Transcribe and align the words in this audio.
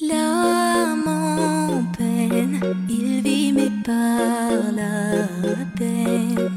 L'âme 0.00 1.08
en 1.08 1.82
peine, 1.96 2.60
il 2.88 3.20
vit 3.20 3.52
mais 3.52 3.72
par 3.84 4.70
la 4.72 5.26
peine. 5.76 6.52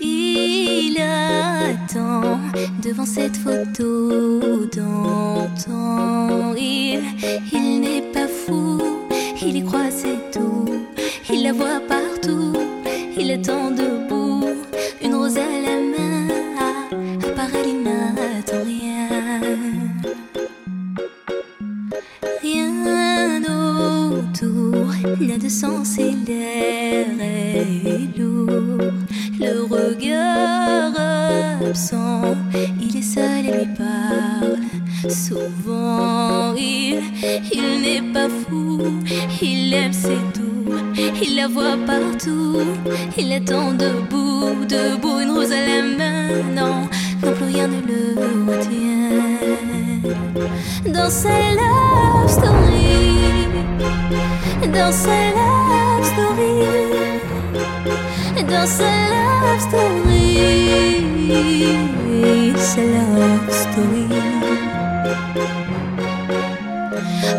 Il 0.00 0.96
attend 0.98 2.38
devant 2.82 3.04
cette 3.04 3.36
photo 3.36 4.64
d'antan. 4.74 6.54
Il, 6.56 7.00
sens 25.50 25.98
et 25.98 26.14
est 26.30 28.18
lourd. 28.18 28.92
Le 29.40 29.62
regard 29.64 30.94
absent, 31.68 32.36
il 32.80 32.96
est 32.96 33.02
seul 33.02 33.46
et 33.46 33.52
lui 33.58 33.68
parle. 33.76 34.58
Souvent, 35.08 36.54
il, 36.54 37.00
il 37.52 37.82
n'est 37.82 38.12
pas 38.12 38.28
fou, 38.28 38.80
il 39.42 39.74
aime 39.74 39.92
ses 39.92 40.20
tout. 40.34 40.72
Il 41.22 41.36
la 41.36 41.48
voit 41.48 41.76
partout, 41.84 42.60
il 43.18 43.32
attend 43.32 43.72
debout, 43.72 44.64
debout, 44.68 45.20
une 45.20 45.30
rose 45.30 45.52
à 45.52 45.66
la 45.66 45.82
main. 45.98 46.28
Non, 46.54 46.88
non 47.22 47.32
plus 47.32 47.46
rien 47.46 47.66
ne 47.66 47.80
le 47.90 48.52
retient. 48.52 49.10
Dans 50.92 51.10
sa 51.10 51.28
love 51.28 52.28
story, 52.28 53.40
dans 54.72 54.92
sa 54.92 55.18
love 55.36 56.04
story, 56.12 56.56
dans 58.48 58.66
sa 58.66 58.90
love 59.14 59.60
story, 59.60 60.36
sa 62.56 62.82
love 62.82 63.50
story. 63.50 64.08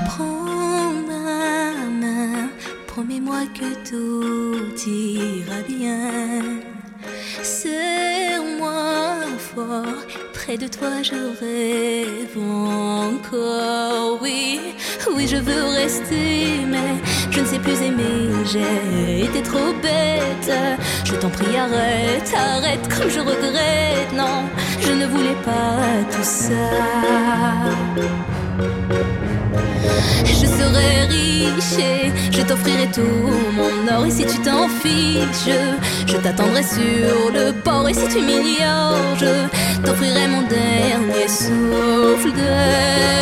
Prends 0.08 0.94
ma 1.08 1.74
main, 2.02 2.50
promets-moi 2.88 3.42
que 3.58 3.70
tout 3.90 4.76
ira 4.88 5.62
bien. 5.68 6.42
Serre-moi 7.42 8.84
fort, 9.38 10.04
de 10.58 10.68
toi 10.68 11.02
je 11.02 11.14
rêve 11.14 12.38
encore. 12.38 14.20
Oui, 14.22 14.60
oui, 15.16 15.26
je 15.28 15.38
veux 15.38 15.64
rester, 15.76 16.66
mais 16.68 17.00
je 17.30 17.40
ne 17.40 17.46
sais 17.46 17.60
plus 17.60 17.82
aimer. 17.82 18.34
J'ai 18.46 19.26
été 19.26 19.42
trop 19.44 19.72
bête. 19.82 20.52
Je 21.06 21.16
t'en 21.16 21.30
prie, 21.30 21.56
arrête, 21.56 22.34
arrête, 22.36 22.88
comme 22.90 23.10
je 23.10 23.20
regrette. 23.20 24.14
Non, 24.14 24.44
je 24.82 24.92
ne 24.92 25.06
voulais 25.06 25.38
pas 25.46 26.04
tout 26.12 26.24
ça. 26.24 26.54
Je 30.26 30.46
serai 30.46 31.06
riche 31.10 31.78
et 31.80 32.12
je 32.32 32.42
t'offrirai 32.42 32.88
tout 32.94 33.32
mon 33.58 33.88
or. 33.96 34.06
Et 34.06 34.12
si 34.12 34.26
tu 34.26 34.38
t'en 34.40 34.68
fiches, 34.68 35.46
je, 35.48 36.12
je 36.12 36.18
t'attendrai 36.18 36.64
sur 36.64 37.32
le 37.34 37.52
port. 37.64 37.88
Et 37.90 37.94
si 37.94 38.08
tu 38.08 38.20
m'ignores, 38.22 39.16
je 39.20 39.32
t'offrirai 39.86 40.28
mon 40.28 40.44
dernier 40.44 41.28
souffle 41.28 42.32
de 42.42 42.54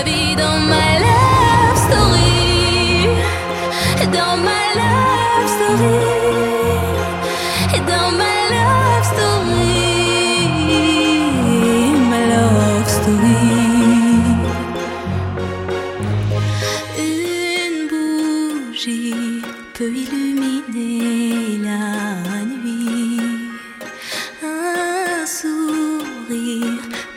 vie 0.06 0.36
dans 0.36 0.60
ma 0.72 0.88
love 1.06 1.78
story. 1.88 3.08
Dans 4.18 4.38
ma 4.48 4.62
love 4.80 5.50
story. 5.56 6.20
Dans 7.88 8.12
ma 8.20 8.29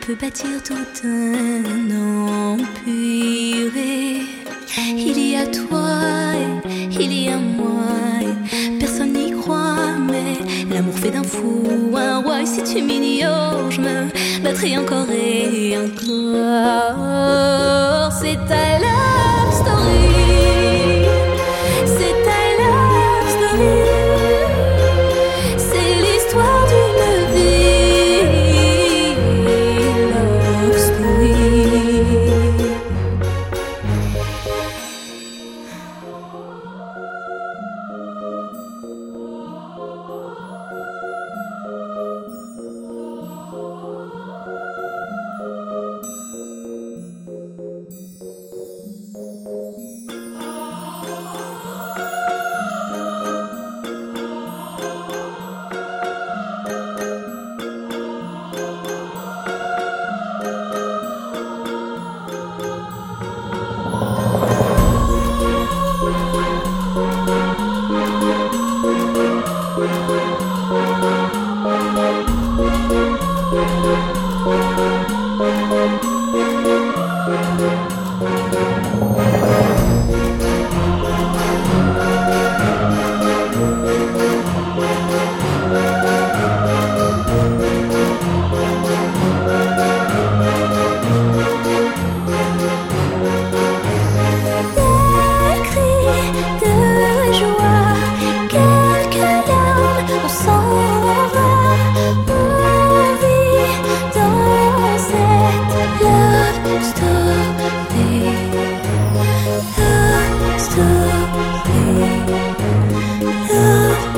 peut 0.05 0.15
bâtir 0.15 0.61
tout 0.63 0.73
un 1.05 1.63
empire. 1.91 3.71
Il 4.97 5.17
y 5.31 5.35
a 5.37 5.45
toi, 5.45 6.33
il 6.91 7.13
y 7.13 7.29
a 7.29 7.37
moi. 7.37 7.85
Personne 8.79 9.13
n'y 9.13 9.31
croit, 9.31 9.97
mais 10.09 10.39
l'amour 10.73 10.97
fait 10.99 11.11
d'un 11.11 11.23
fou 11.23 11.63
un 11.95 12.19
roi. 12.19 12.41
Et 12.41 12.45
si 12.45 12.61
tu 12.63 12.81
m'ignores, 12.81 13.71
je 13.71 13.79
me 13.79 14.09
battrai 14.43 14.77
encore 14.77 15.09
et 15.09 15.77
encore. 15.77 17.01
C'est 18.21 18.39